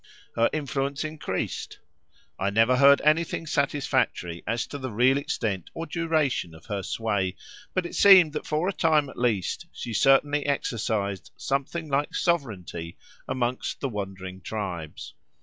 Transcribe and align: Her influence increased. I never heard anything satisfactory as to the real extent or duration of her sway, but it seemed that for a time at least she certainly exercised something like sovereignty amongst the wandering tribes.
Her 0.35 0.49
influence 0.51 1.03
increased. 1.03 1.77
I 2.39 2.49
never 2.49 2.77
heard 2.77 3.01
anything 3.01 3.45
satisfactory 3.45 4.43
as 4.47 4.65
to 4.65 4.79
the 4.79 4.89
real 4.89 5.15
extent 5.15 5.69
or 5.75 5.85
duration 5.85 6.55
of 6.55 6.65
her 6.65 6.81
sway, 6.81 7.35
but 7.75 7.85
it 7.85 7.93
seemed 7.93 8.33
that 8.33 8.47
for 8.47 8.67
a 8.67 8.73
time 8.73 9.09
at 9.09 9.19
least 9.19 9.67
she 9.71 9.93
certainly 9.93 10.43
exercised 10.43 11.29
something 11.37 11.87
like 11.87 12.15
sovereignty 12.15 12.97
amongst 13.27 13.79
the 13.79 13.89
wandering 13.89 14.41
tribes. 14.41 15.13